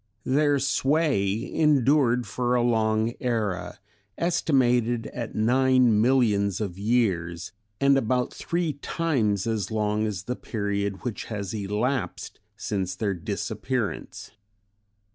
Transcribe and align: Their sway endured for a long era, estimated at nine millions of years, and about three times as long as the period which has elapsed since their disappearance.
Their 0.25 0.57
sway 0.57 1.53
endured 1.53 2.25
for 2.25 2.55
a 2.55 2.63
long 2.63 3.13
era, 3.21 3.77
estimated 4.17 5.05
at 5.13 5.35
nine 5.35 6.01
millions 6.01 6.59
of 6.59 6.75
years, 6.79 7.51
and 7.79 7.95
about 7.99 8.33
three 8.33 8.73
times 8.81 9.45
as 9.45 9.69
long 9.69 10.07
as 10.07 10.23
the 10.23 10.35
period 10.35 11.03
which 11.03 11.25
has 11.25 11.53
elapsed 11.53 12.39
since 12.57 12.95
their 12.95 13.13
disappearance. 13.13 14.31